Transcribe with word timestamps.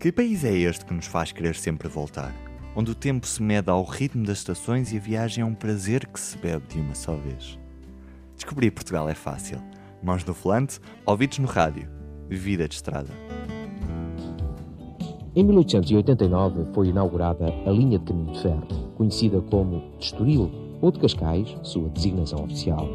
Que 0.00 0.12
país 0.12 0.44
é 0.44 0.56
este 0.56 0.84
que 0.84 0.94
nos 0.94 1.06
faz 1.06 1.32
querer 1.32 1.56
sempre 1.56 1.88
voltar? 1.88 2.32
Onde 2.76 2.92
o 2.92 2.94
tempo 2.94 3.26
se 3.26 3.42
mede 3.42 3.68
ao 3.68 3.82
ritmo 3.82 4.24
das 4.24 4.38
estações 4.38 4.92
e 4.92 4.96
a 4.96 5.00
viagem 5.00 5.42
é 5.42 5.44
um 5.44 5.56
prazer 5.56 6.06
que 6.06 6.20
se 6.20 6.38
bebe 6.38 6.68
de 6.68 6.78
uma 6.78 6.94
só 6.94 7.16
vez. 7.16 7.58
Descobrir 8.36 8.70
Portugal 8.70 9.08
é 9.08 9.14
fácil. 9.14 9.58
Mãos 10.00 10.24
no 10.24 10.32
volante, 10.32 10.78
ouvidos 11.04 11.40
no 11.40 11.48
rádio. 11.48 11.88
Vida 12.28 12.68
de 12.68 12.76
estrada. 12.76 13.10
Em 15.34 15.42
1889 15.42 16.66
foi 16.72 16.90
inaugurada 16.90 17.52
a 17.66 17.70
linha 17.72 17.98
de 17.98 18.04
caminho 18.04 18.32
de 18.34 18.40
ferro, 18.40 18.68
conhecida 18.96 19.40
como 19.40 19.82
de 19.98 20.04
Estoril 20.04 20.48
ou 20.80 20.92
de 20.92 21.00
Cascais, 21.00 21.56
sua 21.64 21.88
designação 21.88 22.44
oficial, 22.44 22.88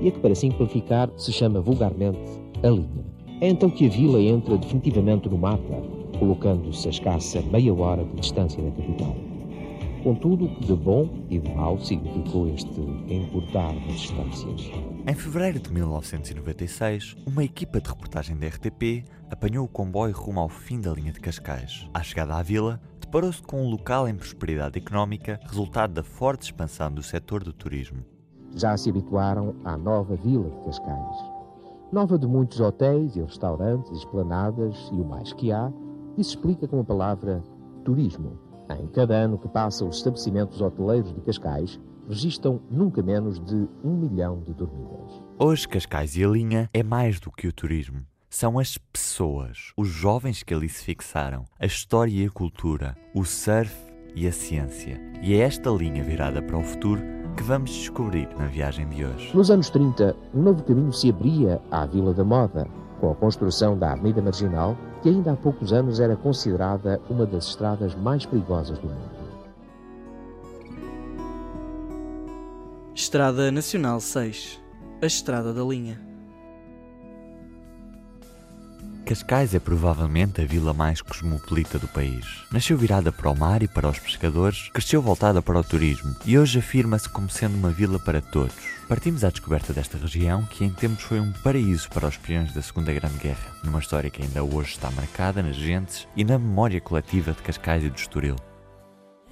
e 0.00 0.06
a 0.06 0.12
que, 0.12 0.20
para 0.20 0.34
simplificar, 0.36 1.10
se 1.16 1.32
chama 1.32 1.60
vulgarmente 1.60 2.20
a 2.62 2.68
linha. 2.68 3.04
É 3.40 3.48
então 3.48 3.68
que 3.68 3.84
a 3.84 3.90
vila 3.90 4.20
entra 4.20 4.56
definitivamente 4.56 5.28
no 5.28 5.36
mapa, 5.36 5.95
colocando-se 6.18 6.88
a 6.88 6.90
escassa 6.90 7.42
meia 7.42 7.72
hora 7.74 8.04
de 8.04 8.16
distância 8.16 8.62
da 8.62 8.70
capital. 8.70 9.16
Contudo, 10.06 10.46
de 10.60 10.72
bom 10.72 11.08
e 11.28 11.40
de 11.40 11.52
mau 11.52 11.80
significou 11.80 12.48
este 12.48 12.80
encurtar 13.08 13.72
das 13.74 14.00
distâncias. 14.00 14.70
Em 15.04 15.14
fevereiro 15.14 15.58
de 15.58 15.72
1996, 15.72 17.16
uma 17.26 17.42
equipa 17.42 17.80
de 17.80 17.88
reportagem 17.88 18.36
da 18.36 18.46
RTP 18.46 19.04
apanhou 19.28 19.64
o 19.64 19.68
comboio 19.68 20.14
rumo 20.14 20.38
ao 20.38 20.48
fim 20.48 20.80
da 20.80 20.92
linha 20.92 21.12
de 21.12 21.18
Cascais. 21.18 21.88
À 21.92 22.04
chegada 22.04 22.36
à 22.36 22.42
vila, 22.42 22.80
deparou-se 23.00 23.42
com 23.42 23.64
um 23.64 23.68
local 23.68 24.08
em 24.08 24.14
prosperidade 24.14 24.78
económica, 24.78 25.40
resultado 25.44 25.94
da 25.94 26.04
forte 26.04 26.42
expansão 26.42 26.92
do 26.92 27.02
setor 27.02 27.42
do 27.42 27.52
turismo. 27.52 28.04
Já 28.54 28.76
se 28.76 28.90
habituaram 28.90 29.56
à 29.64 29.76
nova 29.76 30.14
vila 30.14 30.48
de 30.50 30.66
Cascais. 30.66 31.16
Nova 31.92 32.16
de 32.16 32.28
muitos 32.28 32.60
hotéis 32.60 33.16
e 33.16 33.22
restaurantes, 33.22 33.90
esplanadas 33.90 34.88
e 34.92 35.00
o 35.00 35.04
mais 35.04 35.32
que 35.32 35.50
há, 35.50 35.72
e 36.16 36.24
se 36.24 36.30
explica 36.30 36.66
com 36.66 36.80
a 36.80 36.84
palavra 36.84 37.42
turismo. 37.84 38.38
Em 38.68 38.86
cada 38.88 39.14
ano 39.14 39.38
que 39.38 39.48
passa, 39.48 39.84
os 39.84 39.96
estabelecimentos 39.96 40.60
hoteleiros 40.60 41.14
de 41.14 41.20
Cascais 41.20 41.80
registram 42.08 42.60
nunca 42.70 43.02
menos 43.02 43.38
de 43.38 43.68
um 43.84 43.96
milhão 43.96 44.40
de 44.40 44.52
dormidas. 44.52 45.22
Hoje, 45.38 45.68
Cascais 45.68 46.16
e 46.16 46.24
a 46.24 46.28
linha 46.28 46.70
é 46.72 46.82
mais 46.82 47.20
do 47.20 47.30
que 47.30 47.46
o 47.46 47.52
turismo. 47.52 48.02
São 48.28 48.58
as 48.58 48.76
pessoas, 48.76 49.72
os 49.76 49.88
jovens 49.88 50.42
que 50.42 50.52
ali 50.52 50.68
se 50.68 50.82
fixaram, 50.82 51.44
a 51.58 51.66
história 51.66 52.12
e 52.12 52.26
a 52.26 52.30
cultura, 52.30 52.96
o 53.14 53.24
surf 53.24 53.74
e 54.14 54.26
a 54.26 54.32
ciência. 54.32 55.00
E 55.22 55.34
é 55.34 55.38
esta 55.38 55.70
linha 55.70 56.02
virada 56.02 56.42
para 56.42 56.58
o 56.58 56.62
futuro 56.62 57.00
que 57.36 57.42
vamos 57.42 57.70
descobrir 57.70 58.28
na 58.36 58.46
viagem 58.46 58.88
de 58.88 59.04
hoje. 59.04 59.30
Nos 59.34 59.50
anos 59.50 59.70
30, 59.70 60.16
um 60.34 60.42
novo 60.42 60.62
caminho 60.64 60.92
se 60.92 61.10
abria 61.10 61.60
à 61.70 61.86
Vila 61.86 62.12
da 62.14 62.24
Moda, 62.24 62.66
com 63.00 63.10
a 63.10 63.14
construção 63.14 63.78
da 63.78 63.92
Avenida 63.92 64.22
Marginal, 64.22 64.76
que 65.02 65.08
ainda 65.08 65.32
há 65.32 65.36
poucos 65.36 65.72
anos 65.72 66.00
era 66.00 66.16
considerada 66.16 67.00
uma 67.08 67.26
das 67.26 67.48
estradas 67.48 67.94
mais 67.94 68.24
perigosas 68.26 68.78
do 68.78 68.88
mundo. 68.88 69.16
Estrada 72.94 73.52
Nacional 73.52 74.00
6 74.00 74.60
A 75.02 75.06
Estrada 75.06 75.52
da 75.52 75.62
Linha 75.62 76.00
Cascais 79.06 79.54
é 79.54 79.60
provavelmente 79.60 80.40
a 80.40 80.44
vila 80.44 80.72
mais 80.72 81.00
cosmopolita 81.00 81.78
do 81.78 81.86
país. 81.86 82.26
Nasceu 82.50 82.76
virada 82.76 83.12
para 83.12 83.30
o 83.30 83.38
mar 83.38 83.62
e 83.62 83.68
para 83.68 83.88
os 83.88 84.00
pescadores, 84.00 84.68
cresceu 84.72 85.00
voltada 85.00 85.40
para 85.40 85.60
o 85.60 85.62
turismo 85.62 86.16
e 86.24 86.36
hoje 86.36 86.58
afirma-se 86.58 87.08
como 87.08 87.30
sendo 87.30 87.54
uma 87.54 87.70
vila 87.70 88.00
para 88.00 88.20
todos. 88.20 88.75
Partimos 88.88 89.24
à 89.24 89.30
descoberta 89.30 89.72
desta 89.72 89.98
região, 89.98 90.44
que 90.44 90.64
em 90.64 90.70
tempos 90.70 91.02
foi 91.02 91.18
um 91.18 91.32
paraíso 91.32 91.88
para 91.90 92.06
os 92.06 92.16
peões 92.16 92.52
da 92.52 92.62
Segunda 92.62 92.92
Grande 92.92 93.18
Guerra, 93.18 93.52
numa 93.64 93.80
história 93.80 94.08
que 94.08 94.22
ainda 94.22 94.44
hoje 94.44 94.70
está 94.70 94.88
marcada 94.92 95.42
nas 95.42 95.56
gentes 95.56 96.06
e 96.14 96.22
na 96.22 96.38
memória 96.38 96.80
coletiva 96.80 97.32
de 97.32 97.42
Cascais 97.42 97.82
e 97.82 97.90
do 97.90 97.96
Estoril. 97.96 98.36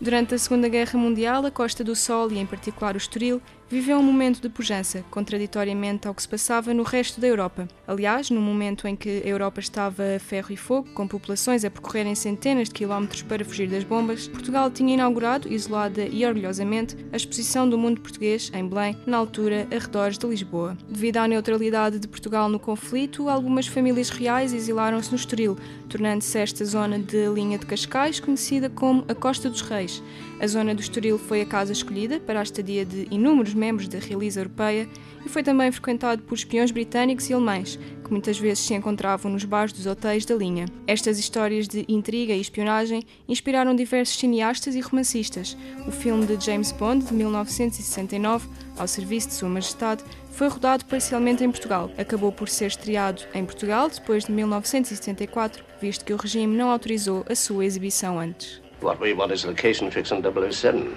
Durante 0.00 0.34
a 0.34 0.38
Segunda 0.38 0.68
Guerra 0.68 0.98
Mundial, 0.98 1.46
a 1.46 1.52
Costa 1.52 1.84
do 1.84 1.94
Sol 1.94 2.32
e, 2.32 2.38
em 2.38 2.46
particular, 2.46 2.96
o 2.96 2.98
Estoril, 2.98 3.40
viveu 3.70 3.98
um 3.98 4.02
momento 4.02 4.40
de 4.40 4.48
pujança, 4.48 5.04
contraditoriamente 5.10 6.06
ao 6.06 6.14
que 6.14 6.22
se 6.22 6.28
passava 6.28 6.74
no 6.74 6.82
resto 6.82 7.20
da 7.20 7.26
Europa. 7.26 7.68
Aliás, 7.86 8.30
no 8.30 8.40
momento 8.40 8.86
em 8.86 8.94
que 8.94 9.22
a 9.24 9.28
Europa 9.28 9.60
estava 9.60 10.16
a 10.16 10.18
ferro 10.18 10.52
e 10.52 10.56
fogo, 10.56 10.88
com 10.94 11.08
populações 11.08 11.64
a 11.64 11.70
percorrerem 11.70 12.14
centenas 12.14 12.68
de 12.68 12.74
quilómetros 12.74 13.22
para 13.22 13.44
fugir 13.44 13.68
das 13.68 13.84
bombas, 13.84 14.28
Portugal 14.28 14.70
tinha 14.70 14.94
inaugurado, 14.94 15.52
isolada 15.52 16.04
e 16.04 16.24
orgulhosamente, 16.24 16.96
a 17.12 17.16
exposição 17.16 17.68
do 17.68 17.78
mundo 17.78 18.00
português, 18.00 18.50
em 18.54 18.66
Belém, 18.66 18.96
na 19.06 19.16
altura, 19.16 19.66
arredores 19.70 20.18
de 20.18 20.26
Lisboa. 20.26 20.76
Devido 20.88 21.18
à 21.18 21.28
neutralidade 21.28 21.98
de 21.98 22.08
Portugal 22.08 22.48
no 22.48 22.58
conflito, 22.58 23.28
algumas 23.28 23.66
famílias 23.66 24.10
reais 24.10 24.52
exilaram-se 24.52 25.10
no 25.10 25.16
Estoril, 25.16 25.56
tornando-se 25.88 26.38
esta 26.38 26.64
zona 26.64 26.98
de 26.98 27.26
linha 27.28 27.58
de 27.58 27.66
Cascais 27.66 28.20
conhecida 28.20 28.68
como 28.68 29.04
a 29.08 29.14
Costa 29.14 29.48
dos 29.48 29.62
Reis. 29.62 30.02
A 30.44 30.46
zona 30.46 30.74
do 30.74 30.82
Estoril 30.82 31.16
foi 31.16 31.40
a 31.40 31.46
casa 31.46 31.72
escolhida 31.72 32.20
para 32.20 32.38
a 32.38 32.42
estadia 32.42 32.84
de 32.84 33.08
inúmeros 33.10 33.54
membros 33.54 33.88
da 33.88 33.98
realeza 33.98 34.40
europeia 34.40 34.86
e 35.24 35.28
foi 35.30 35.42
também 35.42 35.72
frequentado 35.72 36.20
por 36.22 36.34
espiões 36.34 36.70
britânicos 36.70 37.30
e 37.30 37.32
alemães, 37.32 37.78
que 38.04 38.10
muitas 38.10 38.38
vezes 38.38 38.62
se 38.62 38.74
encontravam 38.74 39.32
nos 39.32 39.46
bares 39.46 39.72
dos 39.72 39.86
hotéis 39.86 40.26
da 40.26 40.34
linha. 40.34 40.66
Estas 40.86 41.18
histórias 41.18 41.66
de 41.66 41.86
intriga 41.88 42.34
e 42.34 42.42
espionagem 42.42 43.06
inspiraram 43.26 43.74
diversos 43.74 44.18
cineastas 44.18 44.74
e 44.74 44.80
romancistas. 44.80 45.56
O 45.88 45.90
filme 45.90 46.26
de 46.26 46.44
James 46.44 46.72
Bond, 46.72 47.06
de 47.06 47.14
1969, 47.14 48.46
Ao 48.76 48.86
Serviço 48.86 49.28
de 49.28 49.34
Sua 49.36 49.48
Majestade, 49.48 50.04
foi 50.30 50.48
rodado 50.48 50.84
parcialmente 50.84 51.42
em 51.42 51.50
Portugal. 51.50 51.90
Acabou 51.96 52.30
por 52.30 52.50
ser 52.50 52.66
estreado 52.66 53.22
em 53.32 53.46
Portugal 53.46 53.88
depois 53.88 54.26
de 54.26 54.32
1974, 54.32 55.64
visto 55.80 56.04
que 56.04 56.12
o 56.12 56.18
regime 56.18 56.54
não 56.54 56.68
autorizou 56.68 57.24
a 57.30 57.34
sua 57.34 57.64
exibição 57.64 58.20
antes. 58.20 58.62
What 58.84 59.00
we 59.00 59.14
want 59.14 59.32
is 59.32 59.46
location 59.46 59.90
fix 59.90 60.12
on 60.12 60.20
007. 60.20 60.94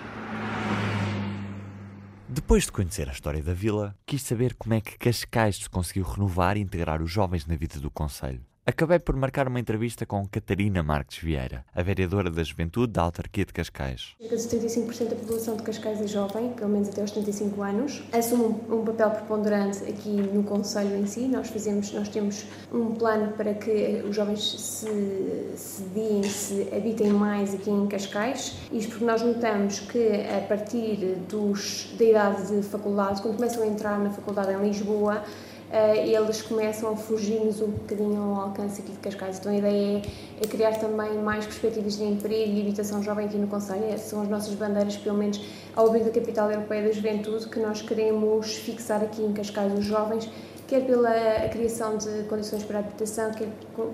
Depois 2.28 2.66
de 2.66 2.72
conhecer 2.74 3.08
a 3.08 3.14
história 3.14 3.42
da 3.42 3.53
vila, 3.53 3.96
quis 4.06 4.24
saber 4.24 4.56
como 4.56 4.74
é 4.74 4.81
que 4.81 4.98
Cascais 4.98 5.56
se 5.56 5.70
conseguiu 5.70 6.03
renovar 6.03 6.58
e 6.58 6.59
integrar 6.59 7.02
os 7.02 7.09
jovens 7.09 7.46
na 7.46 7.56
vida 7.56 7.80
do 7.80 7.90
Conselho. 7.90 8.42
Acabei 8.70 9.00
por 9.00 9.16
marcar 9.16 9.48
uma 9.48 9.62
entrevista 9.62 10.06
com 10.06 10.28
Catarina 10.28 10.84
Marques 10.84 11.20
Vieira, 11.20 11.64
a 11.74 11.82
vereadora 11.82 12.30
da 12.30 12.44
Juventude 12.44 12.92
da 12.92 13.04
Autarquia 13.04 13.46
de 13.46 13.54
Cascais. 13.54 14.14
Cerca 14.20 14.36
de 14.36 14.42
75% 14.44 15.08
da 15.08 15.16
população 15.16 15.56
de 15.56 15.64
Cascais 15.64 16.02
é 16.02 16.08
jovem, 16.08 16.52
pelo 16.52 16.72
menos 16.72 16.90
até 16.90 17.00
aos 17.00 17.12
75 17.12 17.62
anos. 17.64 18.04
Assume 18.12 18.44
um, 18.70 18.84
papel 18.84 19.12
preponderante 19.12 19.86
aqui 19.86 20.10
no 20.10 20.44
Conselho 20.44 20.98
em 20.98 21.06
si. 21.08 21.30
Nós 21.30 21.48
fizemos, 21.50 21.94
nós 21.94 22.10
temos 22.10 22.46
um 22.70 22.94
plano 22.94 23.32
para 23.38 23.54
que 23.54 24.04
os 24.06 24.14
jovens 24.14 24.42
se, 24.60 25.54
se 25.56 26.24
se 26.26 26.68
habitem 26.76 27.12
mais 27.12 27.54
aqui 27.54 27.70
em 27.70 27.88
Cascais. 27.88 28.58
Isto 28.70 28.90
porque 28.90 29.06
nós 29.06 29.22
notamos 29.22 29.80
que 29.80 30.26
a 30.38 30.46
partir 30.46 31.16
dos, 31.30 31.96
da 31.98 32.04
idade 32.04 32.48
de 32.48 32.68
faculdade, 32.68 33.22
quando 33.22 33.38
começam 33.38 33.64
a 33.64 33.68
entrar 33.68 33.98
na 33.98 34.10
faculdade 34.10 34.52
em 34.52 34.62
Lisboa, 34.62 35.24
uh, 35.72 35.96
eles 35.96 36.42
começam 36.42 36.92
a 36.92 36.96
fugir-nos 36.96 37.62
um 37.62 37.68
bocadinho 37.68 38.22
ao 38.22 38.42
alcance 38.42 38.82
aqui 38.82 38.92
de 38.92 38.98
Cascais. 39.00 39.40
Então 39.40 39.52
a 39.52 39.56
ideia 39.56 40.02
é, 40.02 40.44
é, 40.44 40.48
criar 40.48 40.78
também 40.80 41.14
mais 41.16 41.46
perspectivas 41.46 41.98
de 41.98 42.04
emprego 42.04 42.52
e 42.52 42.62
habitação 42.62 43.02
jovem 43.04 43.26
aqui 43.26 43.38
no 43.38 43.48
Conselho. 43.48 43.86
Essas 43.86 44.10
são 44.10 44.22
as 44.22 44.30
nossas 44.30 44.54
bandeiras, 44.54 44.98
pelo 44.98 45.18
menos 45.18 45.42
ao 45.76 45.88
abrigo 45.88 46.06
da 46.06 46.12
Capital 46.12 46.52
Europeia 46.52 46.84
da 46.84 46.92
Juventude, 46.92 47.48
que 47.50 47.60
nós 47.60 47.82
queremos 47.82 48.56
fixar 48.56 49.02
aqui 49.02 49.22
em 49.22 49.34
Cascais 49.34 49.74
os 49.74 49.86
jovens 49.86 50.30
quer 50.68 50.86
pela 50.86 51.48
criação 51.50 51.98
de 51.98 52.24
condições 52.28 52.64
para 52.64 52.80
habitação, 52.80 53.32
quer 53.32 53.48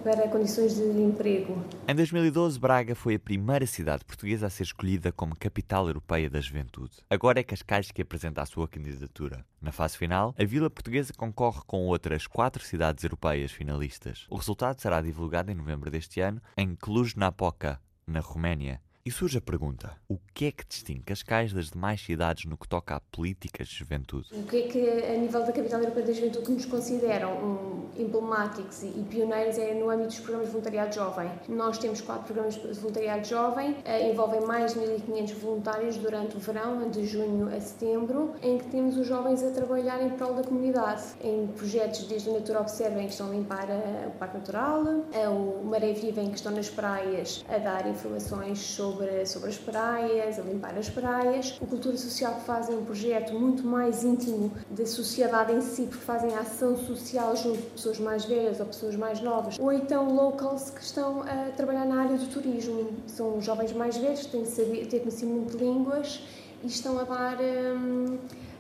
para 0.04 0.28
condições 0.28 0.74
de 0.76 0.82
emprego. 0.82 1.64
Em 1.88 1.94
2012, 1.94 2.60
Braga 2.60 2.96
foi 2.96 3.16
a 3.16 3.20
primeira 3.20 3.68
cidade 3.68 4.04
portuguesa 4.04 4.48
a 4.48 4.50
ser 4.50 4.64
escolhida 4.64 5.12
como 5.12 5.38
capital 5.38 5.88
europeia 5.88 6.30
da 6.30 6.42
juventude. 6.42 6.98
Agora 7.10 7.40
é 7.40 7.44
Cascais 7.44 7.92
que 7.92 8.02
apresenta 8.02 8.42
a 8.42 8.46
sua 8.46 8.68
candidatura. 8.68 9.46
Na 9.62 9.72
fase 9.72 9.98
final, 9.98 10.34
a 10.38 10.44
vila 10.44 10.70
portuguesa 10.70 11.14
concorre 11.16 11.62
com 11.68 11.86
outras 11.86 12.26
quatro 12.26 12.64
cidades 12.64 13.04
europeias 13.04 13.52
finalistas. 13.52 14.26
O 14.30 14.36
resultado 14.36 14.82
será 14.82 15.02
divulgado 15.02 15.52
em 15.52 15.56
novembro 15.56 15.92
deste 15.92 16.20
ano 16.22 16.42
em 16.58 16.76
Cluj-Napoca, 16.76 17.80
na 18.08 18.20
Roménia. 18.20 18.82
E 19.06 19.12
surge 19.12 19.38
a 19.38 19.42
pergunta: 19.42 19.98
o 20.08 20.18
que 20.34 20.46
é 20.46 20.52
que 20.54 20.66
distingue 20.66 21.02
Cascais 21.02 21.52
das 21.52 21.72
demais 21.72 22.00
cidades 22.00 22.46
no 22.46 22.56
que 22.56 22.66
toca 22.66 22.96
a 22.96 23.02
políticas 23.02 23.68
de 23.68 23.76
juventude? 23.76 24.30
O 24.32 24.44
que 24.44 24.56
é 24.56 24.68
que, 24.70 24.80
a 24.80 25.18
nível 25.18 25.42
da 25.46 25.52
Capital 25.52 25.82
Europeia 25.82 26.06
da 26.06 26.14
Juventude, 26.14 26.46
que 26.46 26.52
nos 26.54 26.66
consideram 26.66 27.34
um, 27.34 28.02
emblemáticos 28.02 28.82
e, 28.82 29.06
pioneiros 29.10 29.58
é 29.58 29.74
no 29.74 29.90
âmbito 29.90 30.08
dos 30.08 30.20
programas 30.20 30.48
de 30.48 30.52
voluntariado 30.54 30.96
jovem. 30.96 31.30
Nós 31.50 31.78
temos 31.78 32.00
quatro 32.00 32.24
programas 32.24 32.56
de 32.56 32.80
voluntariado 32.80 33.28
jovem, 33.28 33.72
uh, 33.72 34.10
envolvem 34.10 34.40
mais 34.46 34.74
de 34.74 34.80
1.500 34.80 35.34
voluntários 35.34 35.98
durante 35.98 36.38
o 36.38 36.40
verão, 36.40 36.90
de 36.90 37.06
junho 37.06 37.54
a 37.54 37.60
setembro, 37.60 38.34
em 38.42 38.58
que 38.58 38.68
temos 38.68 38.96
os 38.96 39.06
jovens 39.06 39.44
a 39.44 39.52
trabalhar 39.52 40.02
em 40.02 40.12
prol 40.12 40.34
da 40.34 40.44
comunidade, 40.44 41.04
em 41.22 41.48
projetos 41.48 42.08
desde 42.08 42.30
o 42.30 42.34
Natura 42.34 42.62
Observa, 42.62 43.02
em 43.02 43.08
que 43.08 43.12
estão 43.12 43.28
a 43.28 43.32
limpar 43.32 43.68
a, 43.70 44.08
o 44.08 44.12
Parque 44.12 44.38
Natural, 44.38 44.82
a, 45.14 45.30
o 45.30 45.66
Maré 45.66 45.92
Viva, 45.92 46.22
em 46.22 46.30
que 46.30 46.38
estão 46.38 46.54
nas 46.54 46.70
praias 46.70 47.44
a 47.50 47.58
dar 47.58 47.86
informações 47.86 48.60
sobre 48.60 48.93
sobre, 48.94 49.26
sobre 49.26 49.50
as 49.50 49.58
praias, 49.58 50.40
a 50.40 50.42
limpar 50.44 50.78
as 50.78 50.90
praias. 50.90 51.58
O 51.60 51.66
Cultura 51.66 51.98
Social 51.98 52.40
fazem 52.46 52.78
um 52.78 52.86
projeto 52.86 53.34
muito 53.34 53.66
mais 53.66 54.04
íntimo 54.04 54.52
da 54.70 54.86
sociedade 54.86 55.52
em 55.52 55.62
si, 55.62 55.84
porque 55.84 56.04
fazem 56.06 56.34
ação 56.36 56.78
social 56.78 57.36
junto 57.36 57.58
de 57.58 57.70
pessoas 57.72 58.00
mais 58.00 58.26
velhas 58.26 58.60
ou 58.60 58.66
pessoas 58.68 58.96
mais 58.96 59.20
novas, 59.22 59.58
ou 59.60 59.72
então 59.72 60.14
locals 60.14 60.70
que 60.70 60.82
estão 60.82 61.22
a 61.22 61.52
trabalhar 61.56 61.86
na 61.86 62.02
área 62.02 62.18
do 62.18 62.28
turismo. 62.28 62.92
São 63.08 63.42
jovens 63.42 63.74
mais 63.74 63.98
velhos 63.98 64.22
que 64.22 64.32
têm 64.32 64.46
saber, 64.46 64.86
ter 64.88 65.00
conhecimento 65.00 65.58
de 65.58 65.64
línguas 65.64 66.22
e 66.64 66.68
estão 66.68 67.00
a 67.00 67.04
dar. 67.04 67.38
Hum, 67.42 68.18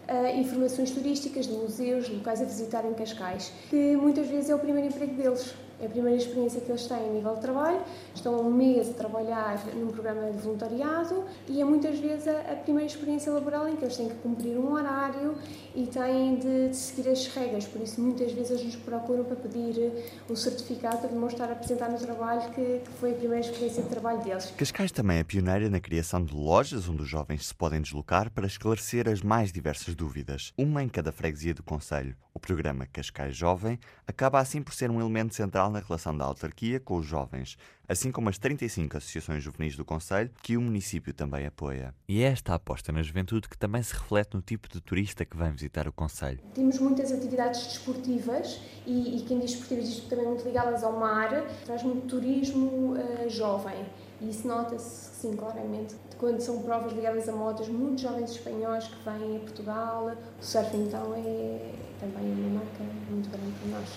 uh, 0.08 0.40
informações 0.40 0.92
turísticas 0.92 1.48
de 1.48 1.54
museus, 1.54 2.10
locais 2.10 2.42
a 2.42 2.46
visitar 2.46 2.86
em 2.86 2.94
Cascais, 2.94 3.52
que 3.70 3.96
muitas 3.96 4.28
vezes 4.28 4.50
é 4.50 4.56
o 4.56 4.60
primeiro 4.60 4.90
emprego 4.90 5.16
deles. 5.16 5.54
É 5.84 5.86
a 5.86 5.90
primeira 5.90 6.18
experiência 6.18 6.62
que 6.62 6.72
eles 6.72 6.88
têm 6.88 6.98
a 6.98 7.12
nível 7.12 7.36
de 7.36 7.42
trabalho, 7.42 7.82
estão 8.16 8.40
um 8.40 8.50
mês 8.50 8.90
a 8.90 8.94
trabalhar 8.94 9.62
num 9.76 9.88
programa 9.88 10.32
de 10.32 10.38
voluntariado 10.38 11.26
e 11.46 11.60
é 11.60 11.66
muitas 11.66 12.00
vezes 12.00 12.26
a, 12.26 12.56
primeira 12.56 12.88
experiência 12.88 13.34
laboral 13.34 13.68
em 13.68 13.76
que 13.76 13.84
eles 13.84 13.98
têm 13.98 14.08
que 14.08 14.16
cumprir 14.16 14.58
um 14.58 14.72
horário 14.72 15.36
e 15.76 15.86
têm 15.88 16.38
de, 16.38 16.70
de, 16.70 16.76
seguir 16.76 17.10
as 17.10 17.28
regras. 17.28 17.68
Por 17.68 17.82
isso, 17.82 18.00
muitas 18.00 18.32
vezes 18.32 18.64
nos 18.64 18.78
procuram 18.78 19.26
para 19.26 19.36
pedir 19.36 19.92
um 20.30 20.36
certificado 20.38 21.00
para 21.00 21.10
demonstrar, 21.10 21.52
apresentar 21.52 21.90
no 21.90 21.98
trabalho 21.98 22.50
que, 22.52 22.80
que 22.80 22.92
foi 22.98 23.12
a 23.12 23.16
primeira 23.16 23.46
experiência 23.46 23.84
de 23.84 23.90
trabalho 23.90 24.24
deles. 24.24 24.54
Cascais 24.56 24.90
também 24.94 25.18
é 25.18 25.24
pioneira 25.26 25.70
na 25.70 25.82
criação 25.82 26.24
de 26.24 26.34
lojas 26.34 26.88
onde 26.88 27.02
os 27.02 27.10
jovens 27.10 27.48
se 27.48 27.54
podem 27.54 27.82
deslocar 27.82 28.32
para 28.32 28.48
esclarecer 28.48 29.10
as 29.10 29.22
mais 29.22 29.52
diversas 29.52 29.94
dúvidas, 29.96 30.54
uma 30.58 30.82
em 30.82 30.88
cada 30.88 31.12
freguesia 31.12 31.54
do 31.54 31.62
Conselho. 31.62 32.16
O 32.36 32.40
programa 32.40 32.88
Cascais 32.88 33.36
Jovem 33.36 33.80
acaba 34.08 34.40
assim 34.40 34.64
por 34.64 34.74
ser 34.74 34.90
um 34.90 35.00
elemento 35.00 35.36
central 35.36 35.70
na 35.70 35.80
relação 35.80 36.18
da 36.18 36.26
autarquia 36.26 36.80
com 36.80 36.98
os 36.98 37.06
jovens, 37.06 37.56
assim 37.88 38.12
como 38.12 38.28
as 38.28 38.40
35 38.40 38.98
associações 38.98 39.44
juvenis 39.44 39.76
do 39.76 39.86
Conselho, 39.86 40.32
que 40.42 40.58
o 40.58 40.62
município 40.62 41.14
também 41.14 41.46
apoia. 41.46 41.94
E 42.08 42.24
é 42.24 42.28
esta 42.28 42.56
aposta 42.56 42.92
na 42.92 43.04
juventude 43.04 43.48
que 43.48 43.56
também 43.56 43.84
se 43.84 43.94
reflete 43.94 44.34
no 44.34 44.42
tipo 44.42 44.68
de 44.68 44.82
turista 44.82 45.24
que 45.24 45.38
vem 45.38 45.52
visitar 45.52 45.88
o 45.88 45.94
Conselho. 45.94 46.40
Temos 46.56 46.80
muitas 46.80 47.12
atividades 47.12 47.68
desportivas 47.68 48.60
e, 48.88 49.18
e 49.18 49.26
quem 49.26 49.38
diz 49.38 49.52
desportivas 49.52 49.88
diz 49.88 50.04
também 50.06 50.26
muito 50.26 50.44
ligadas 50.44 50.84
ao 50.84 51.00
mar, 51.00 51.30
traz 51.66 51.84
muito 51.84 52.08
turismo 52.08 52.94
uh, 52.94 53.30
jovem. 53.30 53.86
E 54.22 54.30
isso 54.30 54.48
nota-se, 54.48 55.16
sim, 55.16 55.36
claramente. 55.36 55.96
Quando 56.18 56.40
são 56.40 56.62
provas 56.62 56.94
ligadas 56.94 57.28
a 57.28 57.34
motas, 57.34 57.68
muitos 57.68 58.02
jovens 58.02 58.32
espanhóis 58.32 58.88
que 58.88 58.96
vêm 59.04 59.38
a 59.38 59.40
Portugal. 59.40 60.12
O 60.40 60.44
surf, 60.44 60.76
então, 60.78 61.14
é 61.16 61.74
também 62.00 62.32
uma 62.32 62.60
marca 62.60 62.84
muito 63.10 63.30
grande 63.30 63.52
para 63.60 63.80
nós. 63.80 63.90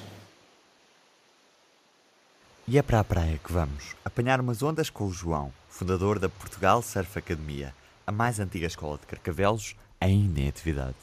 E 2.69 2.79
é 2.79 2.83
para 2.83 2.99
a 2.99 3.05
praia 3.05 3.39
que 3.39 3.53
vamos, 3.53 3.95
apanhar 4.05 4.41
umas 4.41 4.61
ondas 4.63 4.91
com 4.91 5.05
o 5.07 5.13
João, 5.13 5.53
fundador 5.69 6.19
da 6.19 6.29
Portugal 6.29 6.83
Surf 6.83 7.17
Academia, 7.17 7.73
a 8.05 8.11
mais 8.11 8.41
antiga 8.41 8.67
escola 8.67 8.99
de 8.99 9.07
Carcavelos 9.07 9.77
ainda 10.01 10.41
em 10.41 10.49
atividade. 10.49 10.97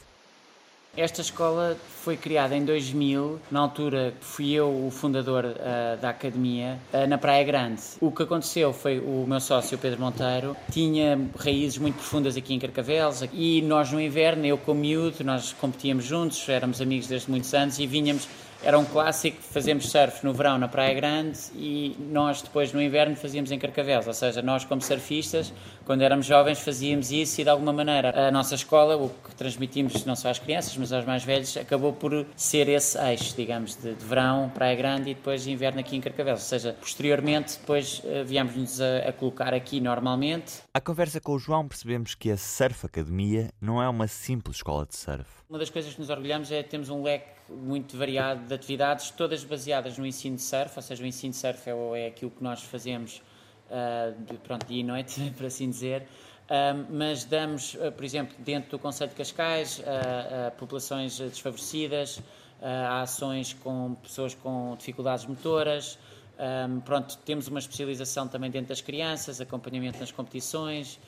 Esta 0.96 1.20
escola 1.20 1.76
foi 2.04 2.16
criada 2.16 2.54
em 2.54 2.64
2000, 2.64 3.40
na 3.50 3.60
altura 3.60 4.14
fui 4.20 4.52
eu 4.52 4.86
o 4.86 4.90
fundador 4.92 5.44
uh, 5.44 6.00
da 6.00 6.10
academia, 6.10 6.78
uh, 6.92 7.06
na 7.08 7.18
Praia 7.18 7.42
Grande. 7.42 7.80
O 8.00 8.12
que 8.12 8.22
aconteceu 8.22 8.72
foi 8.72 9.00
o 9.00 9.24
meu 9.26 9.40
sócio 9.40 9.76
Pedro 9.76 10.00
Monteiro 10.00 10.56
tinha 10.70 11.18
raízes 11.36 11.78
muito 11.78 11.96
profundas 11.96 12.36
aqui 12.36 12.54
em 12.54 12.60
Carcavelos 12.60 13.24
e 13.32 13.60
nós 13.62 13.90
no 13.90 14.00
inverno, 14.00 14.46
eu 14.46 14.56
com 14.56 14.72
o 14.72 14.74
miúdo, 14.74 15.24
nós 15.24 15.52
competíamos 15.52 16.04
juntos, 16.04 16.48
éramos 16.48 16.80
amigos 16.80 17.08
desde 17.08 17.28
muitos 17.28 17.52
anos 17.54 17.78
e 17.78 17.86
vinhamos 17.86 18.28
era 18.64 18.78
um 18.78 18.84
clássico, 18.84 19.36
fazemos 19.42 19.90
surf 19.90 20.24
no 20.24 20.32
verão 20.32 20.56
na 20.56 20.66
Praia 20.66 20.94
Grande 20.94 21.38
e 21.54 21.94
nós 22.10 22.40
depois 22.40 22.72
no 22.72 22.80
inverno 22.80 23.14
fazíamos 23.14 23.50
em 23.52 23.58
Carcavelos, 23.58 24.06
ou 24.06 24.14
seja, 24.14 24.40
nós 24.40 24.64
como 24.64 24.80
surfistas, 24.80 25.52
quando 25.84 26.00
éramos 26.02 26.24
jovens 26.24 26.60
fazíamos 26.60 27.12
isso 27.12 27.40
e 27.40 27.44
de 27.44 27.50
alguma 27.50 27.72
maneira 27.72 28.28
a 28.28 28.30
nossa 28.30 28.54
escola, 28.54 28.96
o 28.96 29.10
que 29.10 29.34
transmitimos 29.34 30.04
não 30.06 30.16
só 30.16 30.30
às 30.30 30.38
crianças, 30.38 30.74
mas 30.78 30.92
aos 30.92 31.04
mais 31.04 31.22
velhos, 31.22 31.56
acabou 31.56 31.92
por 31.92 32.26
ser 32.34 32.68
esse 32.68 32.98
eixo, 32.98 33.36
digamos, 33.36 33.76
de, 33.76 33.94
de 33.94 34.04
verão, 34.04 34.50
Praia 34.54 34.74
Grande 34.74 35.10
e 35.10 35.14
depois 35.14 35.44
de 35.44 35.52
inverno 35.52 35.80
aqui 35.80 35.96
em 35.96 36.00
Carcavelos, 36.00 36.40
ou 36.40 36.48
seja, 36.48 36.74
posteriormente 36.80 37.58
depois 37.58 37.98
uh, 37.98 38.24
viemos-nos 38.24 38.80
a, 38.80 39.08
a 39.08 39.12
colocar 39.12 39.52
aqui 39.52 39.78
normalmente. 39.78 40.62
À 40.72 40.80
conversa 40.80 41.20
com 41.20 41.32
o 41.32 41.38
João 41.38 41.68
percebemos 41.68 42.14
que 42.14 42.30
a 42.30 42.36
Surf 42.36 42.86
Academia 42.86 43.50
não 43.60 43.82
é 43.82 43.88
uma 43.88 44.08
simples 44.08 44.56
escola 44.56 44.86
de 44.86 44.96
surf. 44.96 45.43
Uma 45.46 45.58
das 45.58 45.68
coisas 45.68 45.92
que 45.92 46.00
nos 46.00 46.08
orgulhamos 46.08 46.50
é 46.50 46.62
temos 46.62 46.88
um 46.88 47.02
leque 47.02 47.28
muito 47.50 47.98
variado 47.98 48.46
de 48.46 48.54
atividades, 48.54 49.10
todas 49.10 49.44
baseadas 49.44 49.98
no 49.98 50.06
ensino 50.06 50.36
de 50.36 50.42
surf, 50.42 50.72
ou 50.74 50.82
seja, 50.82 51.04
o 51.04 51.06
ensino 51.06 51.32
de 51.32 51.38
surf 51.38 51.68
é, 51.68 52.00
é 52.00 52.06
aquilo 52.06 52.30
que 52.30 52.42
nós 52.42 52.62
fazemos 52.62 53.22
uh, 53.68 54.24
de, 54.24 54.38
pronto, 54.38 54.64
dia 54.66 54.80
e 54.80 54.82
noite, 54.82 55.20
por 55.36 55.44
assim 55.44 55.68
dizer. 55.68 56.08
Uh, 56.44 56.86
mas 56.90 57.24
damos, 57.24 57.74
uh, 57.74 57.92
por 57.92 58.04
exemplo, 58.04 58.34
dentro 58.38 58.70
do 58.70 58.78
Conselho 58.78 59.10
de 59.10 59.16
Cascais, 59.16 59.82
a 59.86 60.50
populações 60.52 61.18
desfavorecidas, 61.18 62.22
a 62.62 63.02
ações 63.02 63.52
com 63.52 63.96
pessoas 64.02 64.34
com 64.34 64.74
dificuldades 64.78 65.26
motoras. 65.26 65.98
Um, 66.38 66.80
pronto, 66.80 67.18
temos 67.18 67.48
uma 67.48 67.58
especialização 67.58 68.26
também 68.26 68.50
dentro 68.50 68.70
das 68.70 68.80
crianças, 68.80 69.42
acompanhamento 69.42 70.00
nas 70.00 70.10
competições, 70.10 70.98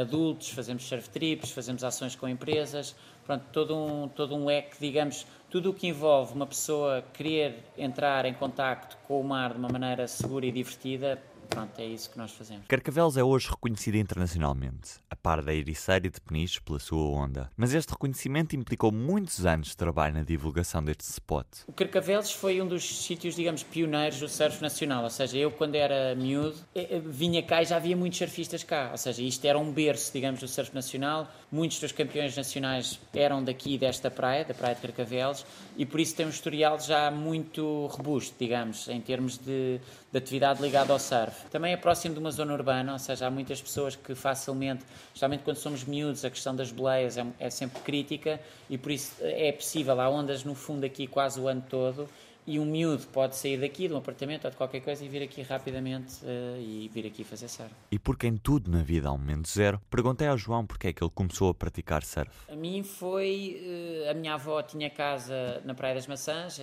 adultos, 0.00 0.50
fazemos 0.50 0.82
surf 0.82 1.08
trips, 1.10 1.52
fazemos 1.52 1.84
ações 1.84 2.16
com 2.16 2.28
empresas, 2.28 2.96
pronto, 3.28 3.44
todo 3.52 3.76
um, 3.76 4.08
todo 4.08 4.34
um 4.34 4.46
leque, 4.46 4.78
digamos, 4.80 5.26
tudo 5.50 5.70
o 5.70 5.74
que 5.74 5.86
envolve 5.86 6.32
uma 6.32 6.46
pessoa 6.46 7.04
querer 7.12 7.62
entrar 7.76 8.24
em 8.24 8.32
contacto 8.32 8.96
com 9.06 9.20
o 9.20 9.24
mar 9.24 9.52
de 9.52 9.58
uma 9.58 9.68
maneira 9.68 10.08
segura 10.08 10.46
e 10.46 10.50
divertida, 10.50 11.22
pronto, 11.48 11.78
é 11.78 11.84
isso 11.84 12.10
que 12.10 12.18
nós 12.18 12.32
fazemos. 12.32 12.66
Carcavelos 12.68 13.16
é 13.16 13.24
hoje 13.24 13.48
reconhecida 13.48 13.96
internacionalmente, 13.96 15.00
a 15.10 15.16
par 15.16 15.42
da 15.42 15.52
Ericeira 15.52 16.06
e 16.06 16.10
de 16.10 16.20
Peniche 16.20 16.60
pela 16.60 16.78
sua 16.78 17.02
onda. 17.08 17.50
Mas 17.56 17.74
este 17.74 17.90
reconhecimento 17.90 18.54
implicou 18.54 18.92
muitos 18.92 19.44
anos 19.46 19.68
de 19.68 19.76
trabalho 19.76 20.14
na 20.14 20.22
divulgação 20.22 20.82
deste 20.82 21.00
spot. 21.00 21.46
O 21.66 21.72
Carcavelos 21.72 22.30
foi 22.30 22.60
um 22.60 22.66
dos 22.66 23.04
sítios, 23.04 23.34
digamos, 23.34 23.62
pioneiros 23.62 24.20
do 24.20 24.28
surf 24.28 24.60
nacional. 24.60 25.04
Ou 25.04 25.10
seja, 25.10 25.36
eu 25.36 25.50
quando 25.50 25.74
era 25.74 26.14
miúdo, 26.14 26.56
eh, 26.74 26.96
eh, 26.96 27.02
vinha 27.04 27.42
cá 27.42 27.62
e 27.62 27.64
já 27.64 27.76
havia 27.76 27.96
muitos 27.96 28.18
surfistas 28.18 28.62
cá. 28.62 28.90
Ou 28.92 28.98
seja, 28.98 29.22
isto 29.22 29.44
era 29.44 29.58
um 29.58 29.72
berço, 29.72 30.12
digamos, 30.12 30.40
do 30.40 30.48
surf 30.48 30.74
nacional. 30.74 31.28
Muitos 31.50 31.80
dos 31.80 31.92
campeões 31.92 32.36
nacionais 32.36 33.00
eram 33.14 33.42
daqui, 33.42 33.78
desta 33.78 34.10
praia, 34.10 34.44
da 34.44 34.54
praia 34.54 34.74
de 34.74 34.82
Carcavelos, 34.82 35.46
e 35.76 35.86
por 35.86 36.00
isso 36.00 36.14
tem 36.14 36.26
um 36.26 36.30
historial 36.30 36.78
já 36.78 37.10
muito 37.10 37.86
robusto, 37.86 38.34
digamos, 38.38 38.88
em 38.88 39.00
termos 39.00 39.38
de, 39.38 39.80
de 40.12 40.18
atividade 40.18 40.60
ligada 40.60 40.92
ao 40.92 40.98
surf. 40.98 41.37
Também 41.50 41.72
é 41.72 41.76
próximo 41.76 42.14
de 42.14 42.20
uma 42.20 42.30
zona 42.30 42.52
urbana, 42.52 42.92
ou 42.92 42.98
seja, 42.98 43.26
há 43.26 43.30
muitas 43.30 43.60
pessoas 43.60 43.96
que 43.96 44.14
facilmente, 44.14 44.84
especialmente 45.06 45.42
quando 45.42 45.56
somos 45.56 45.84
miúdos, 45.84 46.24
a 46.24 46.30
questão 46.30 46.54
das 46.54 46.70
boleias 46.70 47.16
é, 47.16 47.26
é 47.38 47.50
sempre 47.50 47.80
crítica 47.82 48.40
e 48.68 48.76
por 48.76 48.92
isso 48.92 49.14
é 49.20 49.52
possível, 49.52 50.00
há 50.00 50.08
ondas 50.08 50.44
no 50.44 50.54
fundo 50.54 50.84
aqui 50.84 51.06
quase 51.06 51.40
o 51.40 51.48
ano 51.48 51.64
todo 51.68 52.08
e 52.48 52.58
um 52.58 52.64
miúdo 52.64 53.06
pode 53.08 53.36
sair 53.36 53.58
daqui, 53.58 53.86
de 53.86 53.92
um 53.92 53.98
apartamento 53.98 54.46
ou 54.46 54.50
de 54.50 54.56
qualquer 54.56 54.80
coisa 54.80 55.04
e 55.04 55.08
vir 55.08 55.22
aqui 55.22 55.42
rapidamente 55.42 56.24
uh, 56.24 56.58
e 56.58 56.88
vir 56.88 57.06
aqui 57.06 57.22
fazer 57.22 57.46
surf. 57.46 57.70
E 57.92 57.98
porque 57.98 58.26
em 58.26 58.38
tudo 58.38 58.70
na 58.70 58.82
vida 58.82 59.08
há 59.08 59.12
um 59.12 59.18
momento 59.18 59.46
zero, 59.46 59.78
perguntei 59.90 60.26
ao 60.26 60.38
João 60.38 60.66
porque 60.66 60.88
é 60.88 60.92
que 60.94 61.04
ele 61.04 61.10
começou 61.14 61.50
a 61.50 61.54
praticar 61.54 62.02
surf. 62.02 62.30
A 62.50 62.56
mim 62.56 62.82
foi. 62.82 63.60
Uh, 63.62 64.10
a 64.10 64.14
minha 64.14 64.32
avó 64.32 64.62
tinha 64.62 64.88
casa 64.88 65.60
na 65.62 65.74
Praia 65.74 65.94
das 65.94 66.06
Maçãs 66.06 66.58
uh, 66.58 66.62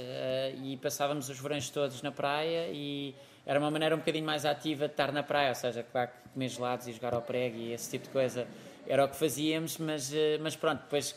e 0.63 0.75
passávamos 0.77 1.29
os 1.29 1.39
verões 1.39 1.69
todos 1.69 2.01
na 2.01 2.11
praia 2.11 2.67
e 2.73 3.13
era 3.45 3.59
uma 3.59 3.69
maneira 3.69 3.95
um 3.95 3.99
bocadinho 3.99 4.25
mais 4.25 4.45
ativa 4.45 4.87
de 4.87 4.93
estar 4.93 5.11
na 5.11 5.21
praia, 5.21 5.49
ou 5.49 5.55
seja, 5.55 5.83
claro 5.83 6.09
comer 6.33 6.49
gelados 6.49 6.87
e 6.87 6.91
jogar 6.91 7.13
ao 7.13 7.21
prego 7.21 7.57
e 7.57 7.71
esse 7.71 7.89
tipo 7.91 8.05
de 8.05 8.09
coisa 8.11 8.45
era 8.87 9.05
o 9.05 9.07
que 9.07 9.15
fazíamos, 9.15 9.77
mas, 9.77 10.13
eh, 10.13 10.37
mas 10.41 10.55
pronto, 10.55 10.81
depois 10.81 11.11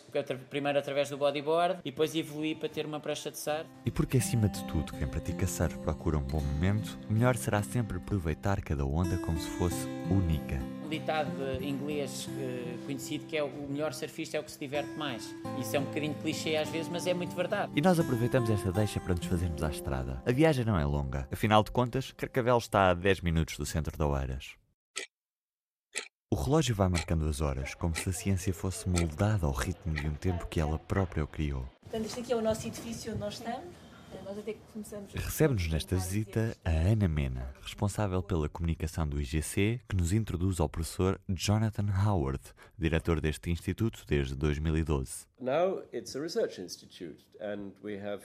primeiro 0.50 0.78
através 0.78 1.10
do 1.10 1.16
bodyboard 1.16 1.80
e 1.84 1.90
depois 1.90 2.14
evoluí 2.14 2.54
para 2.54 2.68
ter 2.68 2.86
uma 2.86 3.00
prancha 3.00 3.30
de 3.30 3.38
surf. 3.38 3.66
E 3.84 3.90
porque 3.90 4.18
acima 4.18 4.48
de 4.48 4.64
tudo 4.64 4.92
quem 4.92 5.06
pratica 5.06 5.46
surf 5.46 5.78
procura 5.78 6.18
um 6.18 6.22
bom 6.22 6.40
momento, 6.40 6.98
o 7.08 7.12
melhor 7.12 7.36
será 7.36 7.62
sempre 7.62 7.98
aproveitar 7.98 8.60
cada 8.62 8.84
onda 8.84 9.16
como 9.18 9.38
se 9.38 9.48
fosse 9.50 9.86
única 10.10 10.58
um 10.84 10.90
ditado 10.90 11.62
inglês 11.62 12.26
eh, 12.40 12.78
conhecido 12.86 13.26
que 13.26 13.36
é 13.36 13.44
o 13.44 13.68
melhor 13.68 13.92
surfista 13.92 14.38
é 14.38 14.40
o 14.40 14.42
que 14.42 14.50
se 14.50 14.58
diverte 14.58 14.90
mais. 14.96 15.34
Isso 15.60 15.76
é 15.76 15.78
um 15.78 15.84
bocadinho 15.84 16.14
clichê 16.14 16.56
às 16.56 16.70
vezes, 16.70 16.88
mas 16.88 17.06
é 17.06 17.12
muito 17.12 17.36
verdade. 17.36 17.70
E 17.76 17.82
nós 17.82 18.00
aproveitamos 18.00 18.48
esta 18.48 18.72
deixa 18.72 18.98
para 18.98 19.14
nos 19.14 19.26
fazermos 19.26 19.62
à 19.62 19.68
estrada. 19.68 20.22
A 20.24 20.32
viagem 20.32 20.64
não 20.64 20.78
é 20.78 20.84
longa. 20.86 21.28
Afinal 21.30 21.62
de 21.62 21.70
contas, 21.70 22.12
Carcavel 22.12 22.56
está 22.56 22.88
a 22.88 22.94
10 22.94 23.20
minutos 23.20 23.58
do 23.58 23.66
centro 23.66 23.98
da 23.98 24.06
Oeiras. 24.06 24.56
O 26.30 26.36
relógio 26.36 26.74
vai 26.74 26.88
marcando 26.90 27.26
as 27.26 27.40
horas, 27.40 27.74
como 27.74 27.96
se 27.96 28.06
a 28.10 28.12
ciência 28.12 28.52
fosse 28.52 28.86
moldada 28.86 29.46
ao 29.46 29.52
ritmo 29.52 29.94
de 29.94 30.06
um 30.06 30.14
tempo 30.14 30.46
que 30.46 30.60
ela 30.60 30.78
própria 30.78 31.24
o 31.24 31.26
criou. 31.26 31.66
Portanto, 31.80 32.04
este 32.04 32.20
aqui 32.20 32.32
é 32.34 32.36
o 32.36 32.42
nosso 32.42 32.66
edifício 32.66 33.12
onde 33.12 33.20
nós 33.20 33.34
estamos. 33.34 33.64
Recebe-nos 35.14 35.68
nesta 35.68 35.96
visita 35.96 36.54
a 36.62 36.70
Ana 36.70 37.08
Mena, 37.08 37.54
responsável 37.62 38.22
pela 38.22 38.48
comunicação 38.48 39.08
do 39.08 39.18
IGC, 39.18 39.80
que 39.88 39.96
nos 39.96 40.12
introduz 40.12 40.60
ao 40.60 40.68
professor 40.68 41.18
Jonathan 41.28 41.86
Howard, 42.06 42.42
diretor 42.76 43.22
deste 43.22 43.50
instituto 43.50 44.04
desde 44.06 44.34
2012. 44.34 45.26
Now 45.40 45.82
it's 45.92 46.14
a 46.14 46.20
research 46.20 46.60
institute 46.60 47.24
and 47.40 47.72
we 47.82 47.98
have 47.98 48.22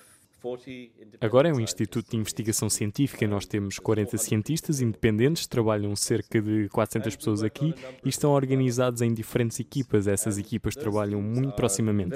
Agora 1.22 1.50
é 1.50 1.54
um 1.54 1.60
instituto 1.60 2.12
de 2.12 2.18
investigação 2.18 2.70
científica. 2.70 3.28
Nós 3.28 3.46
temos 3.46 3.80
40 3.80 4.18
cientistas 4.18 4.82
independentes, 4.82 5.48
trabalham 5.48 5.96
cerca 5.96 6.42
de 6.42 6.68
400 6.70 7.16
pessoas 7.16 7.44
aqui 7.44 7.74
e 8.04 8.10
estão 8.10 8.32
organizados 8.32 9.02
em 9.02 9.14
diferentes 9.14 9.60
equipas. 9.60 10.08
Essas 10.08 10.38
equipas 10.38 10.76
trabalham 10.76 11.22
muito 11.22 11.54
proximamente. 11.54 12.16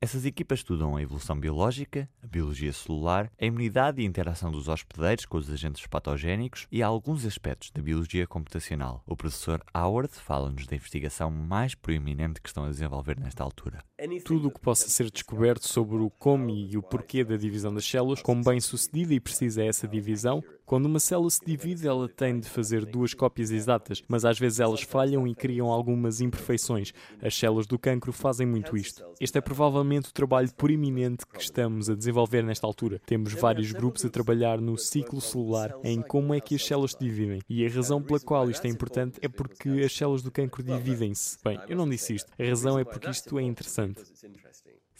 Essas 0.00 0.26
equipas 0.26 0.58
estudam 0.58 0.96
a 0.96 1.02
evolução 1.02 1.38
biológica, 1.38 2.08
a 2.22 2.26
biologia 2.26 2.72
celular, 2.72 3.32
a 3.40 3.46
imunidade 3.46 4.00
e 4.00 4.04
a 4.04 4.08
interação 4.08 4.50
dos 4.50 4.68
hospedeiros 4.68 5.24
com 5.24 5.38
os 5.38 5.50
agentes 5.50 5.86
patogénicos 5.86 6.66
e 6.70 6.82
alguns 6.82 7.24
aspectos 7.24 7.70
da 7.70 7.80
biologia 7.80 8.26
computacional. 8.26 9.02
O 9.06 9.16
professor 9.16 9.62
Howard 9.74 10.12
fala-nos 10.12 10.66
da 10.66 10.76
investigação 10.76 11.30
mais 11.30 11.74
proeminente 11.74 12.40
que 12.40 12.48
estão 12.48 12.64
a 12.64 12.70
desenvolver 12.70 13.18
nesta 13.18 13.42
altura. 13.42 13.82
Tudo 14.24 14.48
o 14.48 14.50
que 14.50 14.60
possa 14.60 14.88
ser 14.88 15.10
descoberto 15.10 15.66
sobre 15.66 15.96
o 15.96 16.10
como 16.10 16.50
e 16.50 16.76
o 16.76 16.82
porquê 16.82 17.24
da 17.24 17.33
divisão 17.36 17.72
das 17.72 17.84
células, 17.84 18.22
como 18.22 18.42
bem 18.42 18.60
sucedida 18.60 19.14
e 19.14 19.20
precisa 19.20 19.62
é 19.62 19.66
essa 19.66 19.86
divisão, 19.86 20.42
quando 20.66 20.86
uma 20.86 20.98
célula 20.98 21.28
se 21.28 21.44
divide, 21.44 21.86
ela 21.86 22.08
tem 22.08 22.40
de 22.40 22.48
fazer 22.48 22.86
duas 22.86 23.12
cópias 23.12 23.50
exatas, 23.50 24.02
mas 24.08 24.24
às 24.24 24.38
vezes 24.38 24.60
elas 24.60 24.80
falham 24.80 25.26
e 25.26 25.34
criam 25.34 25.70
algumas 25.70 26.22
imperfeições. 26.22 26.92
As 27.20 27.36
células 27.36 27.66
do 27.66 27.78
cancro 27.78 28.12
fazem 28.12 28.46
muito 28.46 28.74
isto. 28.74 29.04
Este 29.20 29.36
é 29.36 29.40
provavelmente 29.42 30.08
o 30.08 30.12
trabalho 30.12 30.52
proeminente 30.54 31.26
que 31.26 31.40
estamos 31.40 31.90
a 31.90 31.94
desenvolver 31.94 32.42
nesta 32.42 32.66
altura. 32.66 32.98
Temos 33.04 33.34
vários 33.34 33.72
grupos 33.72 34.04
a 34.06 34.08
trabalhar 34.08 34.58
no 34.58 34.78
ciclo 34.78 35.20
celular, 35.20 35.74
em 35.84 36.00
como 36.00 36.32
é 36.32 36.40
que 36.40 36.54
as 36.54 36.64
células 36.64 36.92
se 36.92 36.98
dividem. 36.98 37.40
E 37.48 37.64
a 37.66 37.68
razão 37.68 38.02
pela 38.02 38.18
qual 38.18 38.48
isto 38.48 38.64
é 38.64 38.70
importante 38.70 39.18
é 39.20 39.28
porque 39.28 39.68
as 39.84 39.94
células 39.94 40.22
do 40.22 40.30
cancro 40.30 40.62
dividem-se. 40.62 41.36
Bem, 41.44 41.60
eu 41.68 41.76
não 41.76 41.88
disse 41.88 42.14
isto. 42.14 42.32
A 42.38 42.44
razão 42.44 42.78
é 42.78 42.84
porque 42.84 43.10
isto 43.10 43.38
é 43.38 43.42
interessante. 43.42 44.02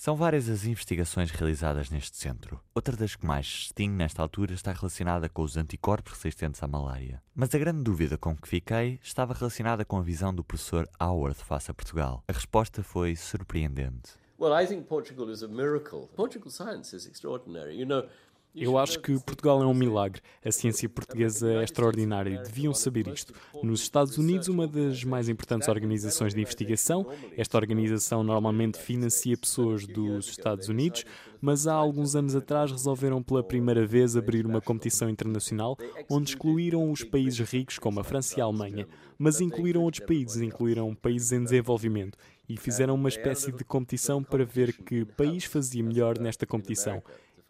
São 0.04 0.14
várias 0.14 0.50
as 0.50 0.66
investigações 0.66 1.30
realizadas 1.30 1.88
neste 1.88 2.18
centro. 2.18 2.60
Outra 2.74 2.94
das 2.94 3.16
que 3.16 3.24
mais 3.24 3.46
distingue 3.46 3.96
nesta 3.96 4.20
altura 4.20 4.52
está 4.52 4.70
relacionada 4.70 5.30
com 5.30 5.40
os 5.40 5.56
anticorpos 5.56 6.12
resistentes 6.12 6.62
à 6.62 6.66
malária. 6.66 7.22
Mas 7.34 7.54
a 7.54 7.58
grande 7.58 7.82
dúvida 7.82 8.18
com 8.18 8.36
que 8.36 8.46
fiquei 8.46 9.00
estava 9.02 9.32
relacionada 9.32 9.82
com 9.82 9.96
a 9.96 10.02
visão 10.02 10.34
do 10.34 10.44
professor 10.44 10.86
Howard 11.00 11.42
face 11.42 11.70
a 11.70 11.74
Portugal. 11.74 12.22
A 12.28 12.34
resposta 12.34 12.82
foi 12.82 13.16
surpreendente. 13.16 14.12
Well, 14.38 14.52
I 14.52 14.66
think 14.66 14.84
Portugal 14.86 15.30
is 15.30 15.42
a 15.42 15.48
miracle. 15.48 16.10
Portugal 16.14 16.50
science 16.50 16.94
is 16.94 17.06
extraordinary. 17.06 17.74
You 17.74 17.86
know, 17.86 18.06
eu 18.54 18.78
acho 18.78 19.00
que 19.00 19.18
Portugal 19.20 19.62
é 19.62 19.66
um 19.66 19.74
milagre. 19.74 20.20
A 20.44 20.52
ciência 20.52 20.88
portuguesa 20.88 21.60
é 21.60 21.64
extraordinária. 21.64 22.42
Deviam 22.42 22.72
saber 22.72 23.08
isto. 23.08 23.32
Nos 23.62 23.82
Estados 23.82 24.16
Unidos, 24.16 24.48
uma 24.48 24.66
das 24.66 25.02
mais 25.02 25.28
importantes 25.28 25.68
organizações 25.68 26.34
de 26.34 26.40
investigação, 26.40 27.06
esta 27.36 27.58
organização 27.58 28.22
normalmente 28.22 28.78
financia 28.78 29.36
pessoas 29.36 29.86
dos 29.86 30.28
Estados 30.28 30.68
Unidos, 30.68 31.04
mas 31.40 31.66
há 31.66 31.74
alguns 31.74 32.14
anos 32.16 32.34
atrás 32.34 32.70
resolveram 32.70 33.22
pela 33.22 33.42
primeira 33.42 33.86
vez 33.86 34.16
abrir 34.16 34.46
uma 34.46 34.60
competição 34.60 35.10
internacional 35.10 35.76
onde 36.08 36.30
excluíram 36.30 36.90
os 36.90 37.02
países 37.04 37.38
ricos, 37.50 37.78
como 37.78 38.00
a 38.00 38.04
França 38.04 38.38
e 38.38 38.40
a 38.40 38.44
Alemanha, 38.44 38.86
mas 39.18 39.40
incluíram 39.40 39.82
outros 39.82 40.06
países, 40.06 40.40
incluíram 40.40 40.94
países 40.94 41.32
em 41.32 41.42
desenvolvimento 41.42 42.16
e 42.48 42.56
fizeram 42.56 42.94
uma 42.94 43.08
espécie 43.08 43.52
de 43.52 43.64
competição 43.64 44.22
para 44.22 44.44
ver 44.44 44.72
que 44.72 45.04
país 45.04 45.44
fazia 45.44 45.82
melhor 45.82 46.18
nesta 46.18 46.46
competição. 46.46 47.02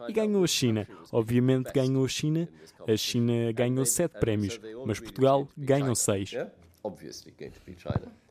E 0.08 0.12
ganhou 0.12 0.42
a 0.42 0.46
China. 0.46 0.88
Obviamente 1.12 1.72
ganhou 1.72 2.04
a 2.04 2.08
China. 2.08 2.48
A 2.86 2.96
China 2.96 3.52
ganhou 3.52 3.86
sete 3.86 4.18
prémios, 4.18 4.60
mas 4.84 4.98
Portugal 5.00 5.48
ganhou 5.56 5.94
seis. 5.94 6.32